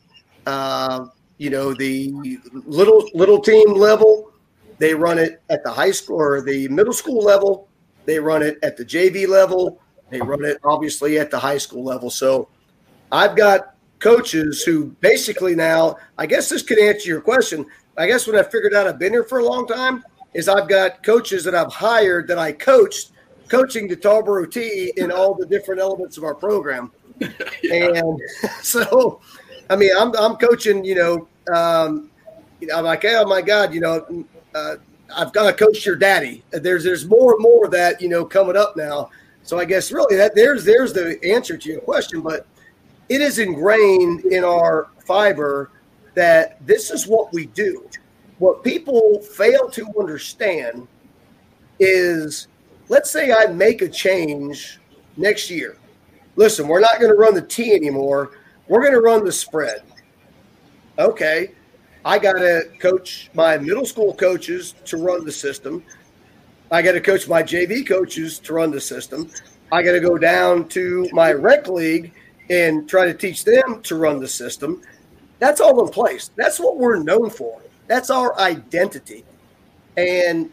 [0.46, 1.08] uh,
[1.38, 4.32] you know, the little little team level.
[4.78, 7.68] They run it at the high school or the middle school level.
[8.06, 9.80] They run it at the JV level.
[10.10, 12.10] They run it obviously at the high school level.
[12.10, 12.50] So
[13.12, 17.66] I've got coaches who basically now, I guess this could answer your question.
[17.98, 20.68] I guess when I figured out I've been here for a long time is I've
[20.68, 23.12] got coaches that I've hired that I coached
[23.48, 26.92] coaching the Tarboro T in all the different elements of our program.
[27.72, 28.20] And
[28.62, 29.22] so,
[29.70, 32.12] I mean, I'm, I'm coaching, you know, um,
[32.74, 34.76] I'm like, oh my God, you know, uh,
[35.16, 36.44] I've got to coach your daddy.
[36.52, 39.10] There's, there's more and more of that, you know, coming up now.
[39.44, 42.48] So I guess really that there's, there's the answer to your question, but
[43.10, 45.72] it is ingrained in our fiber
[46.16, 47.88] that this is what we do.
[48.40, 50.88] What people fail to understand
[51.80, 52.48] is
[52.90, 54.80] let's say I make a change
[55.18, 55.78] next year.
[56.36, 58.32] Listen, we're not going to run the T anymore.
[58.68, 59.84] We're going to run the spread.
[61.00, 61.52] Okay.
[62.04, 65.84] I got to coach my middle school coaches to run the system.
[66.72, 69.30] I got to coach my JV coaches to run the system.
[69.72, 72.14] I got to go down to my rec league
[72.50, 74.82] and try to teach them to run the system.
[75.40, 76.32] That's all in place.
[76.36, 77.62] That's what we're known for.
[77.88, 79.26] That's our identity.
[79.98, 80.52] And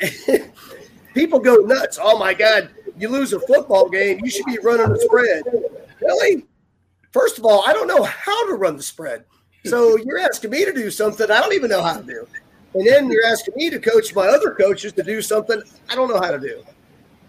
[1.14, 1.98] people go nuts.
[2.00, 5.42] Oh my God, you lose a football game, you should be running the spread.
[6.00, 6.46] Really?
[7.12, 9.24] First of all, I don't know how to run the spread.
[9.64, 12.26] So you're asking me to do something I don't even know how to do.
[12.74, 16.08] And then you're asking me to coach my other coaches to do something I don't
[16.08, 16.62] know how to do.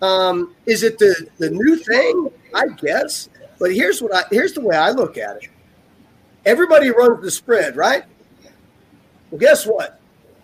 [0.01, 2.29] Um, is it the, the new thing?
[2.53, 3.29] I guess.
[3.59, 5.49] But here's what I here's the way I look at it.
[6.45, 8.03] Everybody runs the spread, right?
[9.31, 9.99] Well, guess what?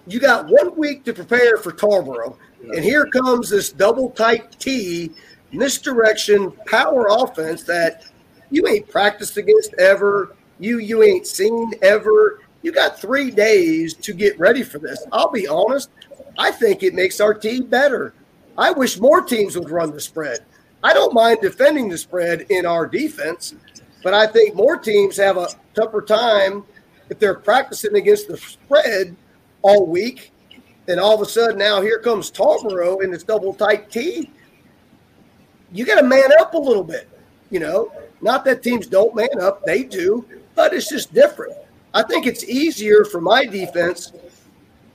[0.07, 5.11] You got one week to prepare for Tarboro, and here comes this double tight T
[5.51, 8.05] misdirection power offense that
[8.49, 10.35] you ain't practiced against ever.
[10.59, 12.41] You you ain't seen ever.
[12.61, 15.05] You got three days to get ready for this.
[15.11, 15.89] I'll be honest.
[16.37, 18.13] I think it makes our team better.
[18.57, 20.39] I wish more teams would run the spread.
[20.83, 23.55] I don't mind defending the spread in our defense,
[24.03, 26.63] but I think more teams have a tougher time
[27.09, 29.15] if they're practicing against the spread
[29.61, 30.31] all week.
[30.87, 34.29] And all of a sudden, now here comes Tarboro in this double tight T.
[35.71, 37.07] You got to man up a little bit,
[37.49, 37.91] you know.
[38.21, 41.55] Not that teams don't man up, they do, but it's just different.
[41.93, 44.13] I think it's easier for my defense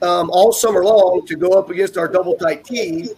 [0.03, 3.11] um, all summer long to go up against our double tight T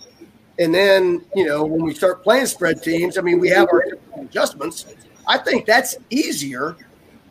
[0.59, 3.85] and then, you know, when we start playing spread teams, I mean, we have our
[4.17, 4.87] adjustments.
[5.27, 6.77] I think that's easier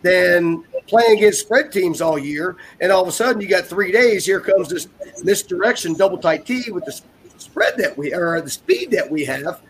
[0.01, 2.57] than playing against spread teams all year.
[2.81, 4.25] And all of a sudden, you got three days.
[4.25, 4.87] Here comes this
[5.23, 7.01] misdirection double tight T with the
[7.37, 9.61] spread that we or the speed that we have.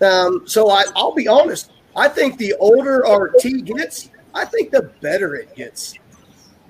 [0.00, 1.70] Um, so I, I'll be honest.
[1.96, 5.94] I think the older our T gets, I think the better it gets.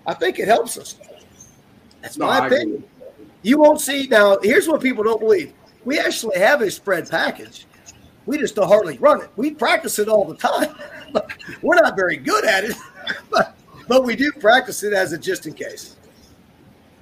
[0.06, 0.98] I think it helps us.
[2.02, 2.84] That's no, my opinion.
[3.42, 4.38] You won't see now.
[4.42, 5.52] Here's what people don't believe
[5.84, 7.66] we actually have a spread package.
[8.26, 9.30] We just don't hardly run it.
[9.36, 10.74] We practice it all the time.
[11.62, 12.76] We're not very good at it,
[13.88, 15.96] but, we do practice it as a just in case.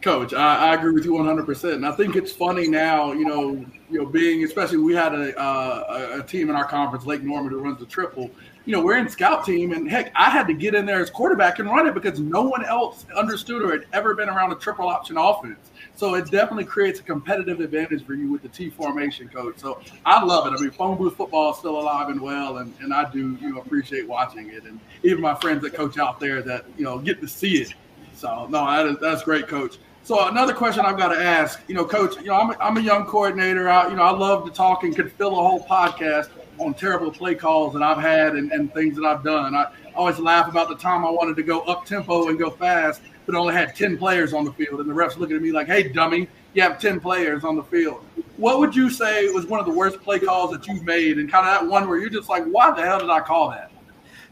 [0.03, 1.75] Coach, I, I, agree with you 100%.
[1.75, 6.19] And I think it's funny now, you know, you know, being especially we had a,
[6.19, 8.29] a team in our conference, Lake Norman, who runs the triple.
[8.65, 11.11] You know, we're in scout team, and heck, I had to get in there as
[11.11, 14.57] quarterback and run it because no one else understood or had ever been around a
[14.57, 15.71] triple option offense.
[15.95, 19.59] So it definitely creates a competitive advantage for you with the T formation, coach.
[19.59, 20.57] So I love it.
[20.57, 23.53] I mean, phone booth football is still alive and well, and, and I do you
[23.53, 26.99] know appreciate watching it, and even my friends that coach out there that you know
[26.99, 27.75] get to see it.
[28.15, 29.79] So no, that is, that's great, coach.
[30.05, 32.77] So another question I've got to ask, you know, coach, you know, I'm a, I'm
[32.77, 33.69] a young coordinator.
[33.69, 37.13] I, you know, I love to talk and could fill a whole podcast on terrible
[37.13, 39.55] play calls that I've had and, and things that I've done.
[39.55, 43.01] I always laugh about the time I wanted to go up tempo and go fast
[43.27, 44.81] but only had 10 players on the field.
[44.81, 47.63] And the refs looking at me like, hey, dummy, you have 10 players on the
[47.63, 48.05] field.
[48.37, 51.31] What would you say was one of the worst play calls that you've made and
[51.31, 53.71] kind of that one where you're just like, why the hell did I call that?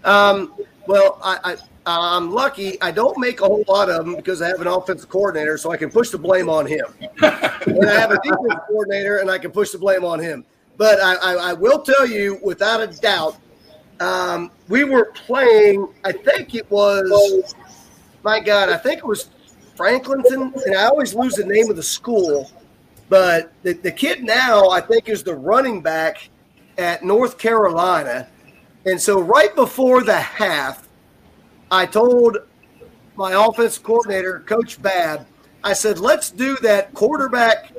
[0.05, 0.55] Um,
[0.87, 2.81] well, I, I, am lucky.
[2.81, 5.71] I don't make a whole lot of them because I have an offensive coordinator, so
[5.71, 6.87] I can push the blame on him.
[7.01, 10.45] and I have a defensive coordinator, and I can push the blame on him.
[10.77, 13.37] But I, I, I will tell you, without a doubt,
[14.01, 15.87] um, we were playing.
[16.05, 17.55] I think it was
[18.23, 19.31] my God, I think it was
[19.77, 22.51] Franklinton, and I always lose the name of the school,
[23.09, 26.29] but the, the kid now I think is the running back
[26.79, 28.29] at North Carolina.
[28.87, 30.89] And so right before the half,
[31.71, 32.39] I told
[33.17, 35.27] my offense coordinator, Coach Babb,
[35.63, 37.73] I said, let's do that quarterback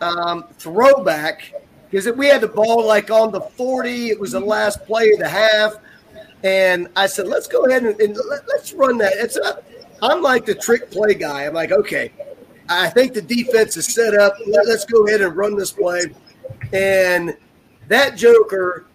[0.00, 1.52] um, throwback
[1.90, 4.10] because we had the ball like on the 40.
[4.10, 5.76] It was the last play of the half.
[6.44, 9.14] And I said, let's go ahead and, and let, us run that.
[9.14, 9.62] It's a,
[10.02, 11.46] I'm like the trick play guy.
[11.46, 12.12] I'm like, okay,
[12.68, 14.36] I think the defense is set up.
[14.46, 16.14] Let's go ahead and run this play.
[16.72, 17.36] And
[17.88, 18.86] that Joker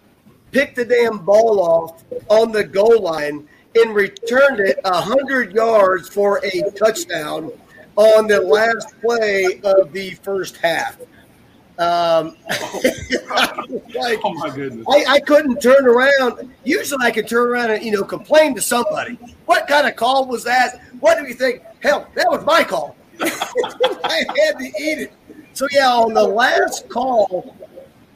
[0.52, 6.40] picked the damn ball off on the goal line and returned it 100 yards for
[6.44, 7.50] a touchdown
[7.96, 10.98] on the last play of the first half.
[11.78, 12.36] Um,
[13.94, 14.86] like, oh my goodness!
[14.88, 16.52] I, I, couldn't turn around.
[16.64, 19.18] Usually, I could turn around and you know complain to somebody.
[19.46, 20.80] What kind of call was that?
[21.00, 21.62] What do you think?
[21.80, 22.94] Hell, that was my call.
[23.22, 25.12] I had to eat it.
[25.54, 27.56] So yeah, on the last call,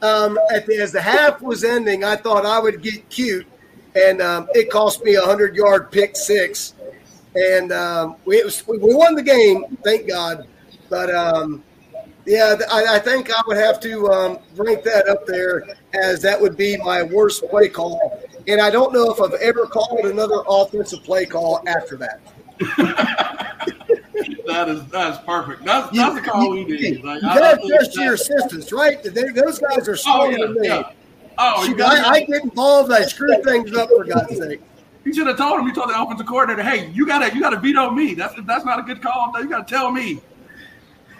[0.01, 0.37] um,
[0.67, 3.47] the, as the half was ending, I thought I would get cute,
[3.95, 6.73] and um, it cost me a hundred yard pick six,
[7.35, 10.47] and um, we was, we won the game, thank God.
[10.89, 11.63] But um,
[12.25, 16.39] yeah, I, I, think I would have to um, rank that up there as that
[16.39, 20.43] would be my worst play call, and I don't know if I've ever called another
[20.47, 23.73] offensive play call after that.
[24.47, 25.63] that is that's perfect.
[25.63, 27.03] That's that's the call we need.
[27.03, 29.01] Like, you got to trust your assistants, right?
[29.03, 30.67] They, those guys are smarter oh, yeah, than me.
[30.67, 30.91] Yeah.
[31.37, 32.91] Oh, See, I, I, get involved.
[32.91, 34.61] I screw things up for God's sake.
[35.03, 35.67] You should have told him.
[35.67, 38.13] You told the offensive coordinator, "Hey, you got to you got to veto me.
[38.13, 39.31] That's that's not a good call.
[39.37, 40.21] You got to tell me."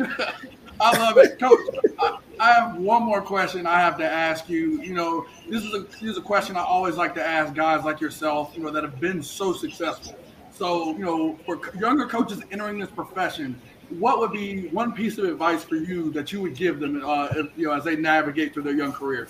[0.80, 1.60] I love it, Coach.
[2.00, 4.82] I, I, have one more question I have to ask you.
[4.82, 7.84] You know, this is a this is a question I always like to ask guys
[7.84, 8.54] like yourself.
[8.56, 10.16] You know, that have been so successful.
[10.58, 13.62] So, you know, for younger coaches entering this profession,
[14.00, 17.28] what would be one piece of advice for you that you would give them, uh,
[17.36, 19.28] if, you know, as they navigate through their young career?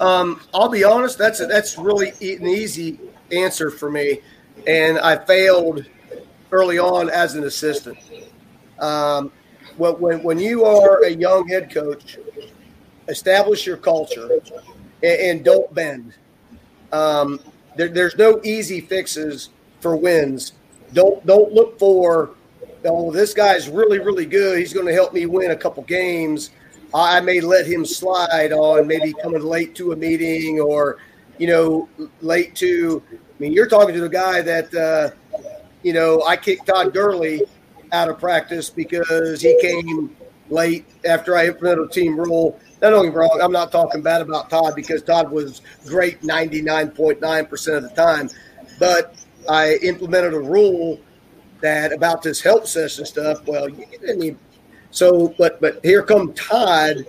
[0.00, 1.16] Um, I'll be honest.
[1.16, 3.00] That's a, that's really an easy
[3.30, 4.20] answer for me,
[4.66, 5.84] and I failed
[6.50, 7.98] early on as an assistant.
[8.80, 9.32] Um,
[9.78, 12.18] when when you are a young head coach,
[13.08, 14.40] establish your culture
[15.02, 16.14] and, and don't bend.
[16.92, 17.40] Um,
[17.76, 19.50] there, there's no easy fixes
[19.82, 20.52] for wins.
[20.92, 22.30] Don't don't look for
[22.84, 24.58] oh this guy's really really good.
[24.58, 26.50] He's going to help me win a couple games.
[26.94, 30.98] I may let him slide on maybe coming late to a meeting or
[31.38, 31.88] you know
[32.20, 33.02] late to.
[33.10, 35.10] I mean, you're talking to a guy that uh,
[35.82, 37.42] you know I kicked Todd Gurley
[37.92, 40.16] out of practice because he came
[40.48, 42.58] late after I implemented a team rule.
[42.80, 47.82] Don't get wrong, I'm not talking bad about Todd because Todd was great 99.9% of
[47.84, 48.28] the time.
[48.78, 51.00] But I implemented a rule
[51.60, 53.46] that about this help session stuff.
[53.46, 54.38] Well, you didn't even,
[54.90, 57.06] so, but but here come Todd,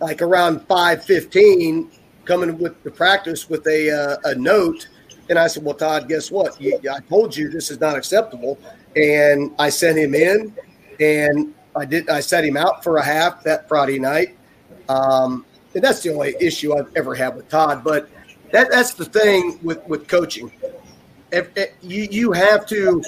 [0.00, 1.90] like around five fifteen,
[2.24, 4.88] coming with the practice with a uh, a note,
[5.28, 6.60] and I said, "Well, Todd, guess what?
[6.60, 8.58] I told you this is not acceptable."
[8.96, 10.52] And I sent him in,
[10.98, 12.08] and I did.
[12.10, 14.36] I set him out for a half that Friday night,
[14.88, 17.84] um, and that's the only issue I've ever had with Todd.
[17.84, 18.08] But
[18.50, 20.50] that, that's the thing with with coaching
[21.32, 23.02] if, if you you have to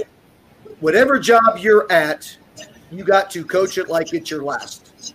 [0.80, 2.36] whatever job you're at,
[2.90, 5.14] you got to coach it like it's your last,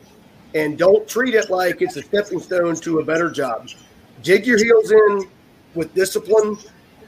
[0.56, 3.70] and don't treat it like it's a stepping stone to a better job.
[4.24, 5.30] Dig your heels in
[5.76, 6.58] with discipline.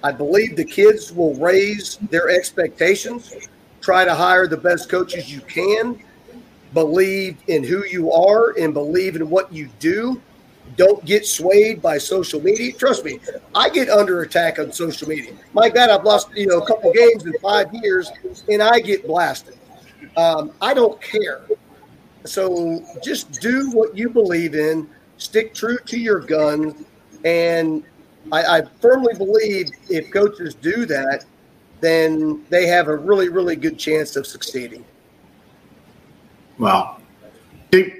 [0.03, 3.33] I believe the kids will raise their expectations.
[3.81, 6.01] Try to hire the best coaches you can.
[6.73, 10.21] Believe in who you are and believe in what you do
[10.75, 12.73] don't get swayed by social media.
[12.73, 13.19] Trust me,
[13.55, 15.33] I get under attack on social media.
[15.53, 18.11] My God, I've lost you know a couple games in five years,
[18.49, 19.57] and I get blasted.
[20.17, 21.41] Um, I don't care.
[22.25, 24.89] So just do what you believe in.
[25.17, 26.85] Stick true to your guns,
[27.25, 27.83] and
[28.31, 31.25] I, I firmly believe if coaches do that,
[31.81, 34.85] then they have a really, really good chance of succeeding.
[36.57, 36.97] Wow.
[37.71, 37.98] Deep,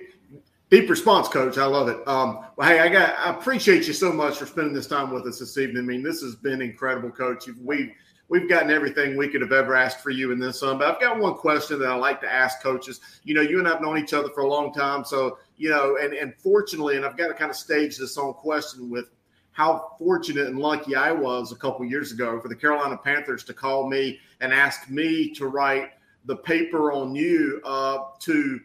[0.70, 1.58] Deep response, Coach.
[1.58, 2.08] I love it.
[2.08, 3.18] Um, well, hey, I got.
[3.18, 5.84] I appreciate you so much for spending this time with us this evening.
[5.84, 7.50] I mean, this has been incredible, Coach.
[7.64, 7.96] We
[8.28, 10.78] we've gotten everything we could have ever asked for you in this some.
[10.78, 13.02] But I've got one question that I like to ask coaches.
[13.24, 15.98] You know, you and I've known each other for a long time, so you know,
[16.00, 19.10] and and fortunately, and I've got to kind of stage this on question with
[19.54, 23.56] how fortunate and lucky I was a couple years ago for the Carolina Panthers to
[23.56, 25.90] call me and ask me to write
[26.26, 28.60] the paper on you uh, to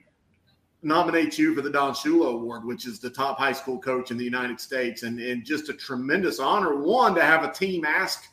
[0.85, 4.17] nominate you for the Don Shula Award, which is the top high school coach in
[4.17, 6.77] the United States, and, and just a tremendous honor.
[6.77, 8.25] One to have a team ask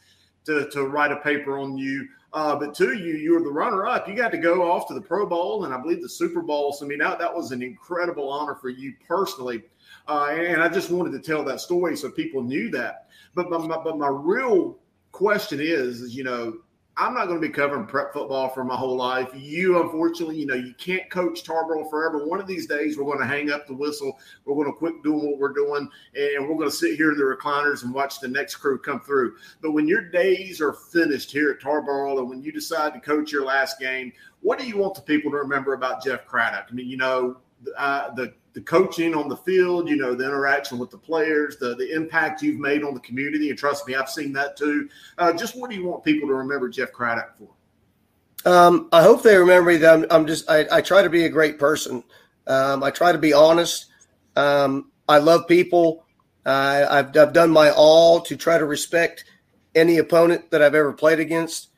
[0.46, 3.86] to, to write a paper on you, uh, but two, you you were the runner
[3.86, 4.08] up.
[4.08, 6.72] You got to go off to the Pro Bowl and I believe the Super Bowl.
[6.72, 9.64] So I mean that that was an incredible honor for you personally,
[10.08, 13.08] uh, and I just wanted to tell that story so people knew that.
[13.36, 14.78] But my, my but my real
[15.12, 16.60] question is, is you know
[16.98, 19.30] I'm not going to be covering prep football for my whole life.
[19.34, 22.26] You, unfortunately, you know, you can't coach Tarboro forever.
[22.26, 24.20] One of these days, we're going to hang up the whistle.
[24.44, 27.18] We're going to quit doing what we're doing, and we're going to sit here in
[27.18, 29.36] the recliners and watch the next crew come through.
[29.62, 33.32] But when your days are finished here at Tarboro, and when you decide to coach
[33.32, 34.12] your last game,
[34.42, 36.68] what do you want the people to remember about Jeff Craddock?
[36.70, 37.38] I mean, you know,
[37.78, 41.76] uh, the the coaching on the field, you know, the interaction with the players, the
[41.76, 43.50] the impact you've made on the community.
[43.50, 44.90] And trust me, I've seen that too.
[45.18, 47.50] Uh, just what do you want people to remember Jeff Craddock for?
[48.50, 51.30] Um, I hope they remember that I'm, I'm just I, I, try to be a
[51.30, 52.04] great person.
[52.48, 53.86] Um, I try to be honest.
[54.36, 56.06] Um, I love people.
[56.44, 59.26] Uh, I've, I've done my all to try to respect
[59.76, 61.70] any opponent that I've ever played against.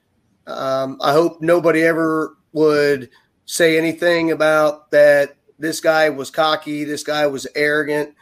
[0.47, 3.09] Um, I hope nobody ever would
[3.45, 8.14] say anything about that this guy was cocky, this guy was arrogant.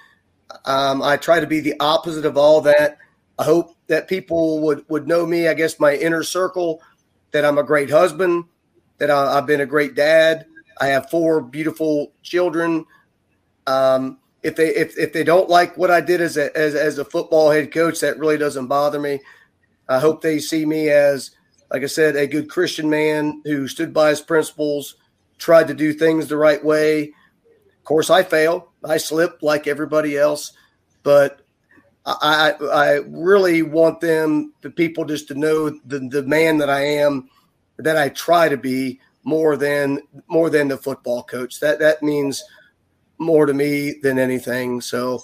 [0.64, 3.00] Um, I try to be the opposite of all that.
[3.40, 6.84] I hope that people would, would know me, I guess, my inner circle,
[7.32, 8.46] that I'm a great husband,
[9.00, 10.46] that I, have been a great dad.
[10.80, 12.86] I have four beautiful children.
[13.66, 17.00] Um, if they if, if they don't like what I did as a as, as
[17.00, 19.20] a football head coach, that really doesn't bother me.
[19.90, 21.32] I hope they see me as,
[21.72, 24.96] like I said, a good Christian man who stood by his principles,
[25.40, 27.14] tried to do things the right way.
[27.82, 28.72] Of course, I fail.
[28.86, 30.54] I slip like everybody else,
[31.02, 31.42] but
[32.06, 36.82] I I really want them, the people, just to know the the man that I
[36.82, 37.28] am,
[37.78, 41.60] that I try to be more than more than the football coach.
[41.60, 42.44] That that means
[43.18, 44.80] more to me than anything.
[44.82, 45.24] So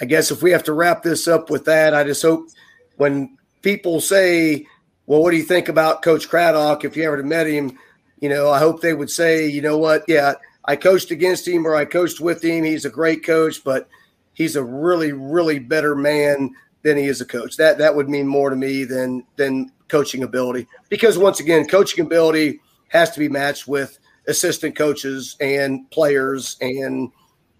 [0.00, 2.48] I guess if we have to wrap this up with that, I just hope
[2.96, 4.66] when people say,
[5.06, 7.78] well, what do you think about Coach Craddock if you ever met him?
[8.20, 10.04] You know, I hope they would say, you know what?
[10.08, 10.34] Yeah,
[10.64, 12.64] I coached against him or I coached with him.
[12.64, 13.88] He's a great coach, but
[14.32, 16.50] he's a really, really better man
[16.82, 17.56] than he is a coach.
[17.56, 20.66] That that would mean more to me than than coaching ability.
[20.88, 23.98] Because once again, coaching ability has to be matched with
[24.28, 27.10] assistant coaches and players and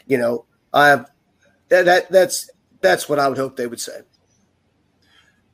[0.07, 1.11] you know, I have
[1.69, 2.51] that, that that's
[2.81, 4.01] that's what I would hope they would say.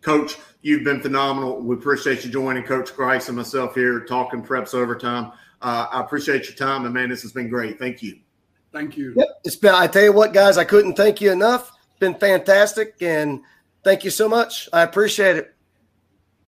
[0.01, 1.61] Coach, you've been phenomenal.
[1.61, 5.32] We appreciate you joining Coach Grice and myself here talking preps overtime.
[5.61, 7.79] Uh, I appreciate your time, and man, this has been great.
[7.79, 8.19] Thank you.
[8.73, 9.15] Thank you.
[9.17, 9.75] Yep, it's been.
[9.75, 11.73] I tell you what, guys, I couldn't thank you enough.
[11.91, 13.41] It's been fantastic, and
[13.83, 14.69] thank you so much.
[14.73, 15.55] I appreciate it.